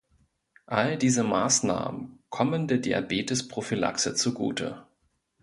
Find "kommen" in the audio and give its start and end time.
2.31-2.67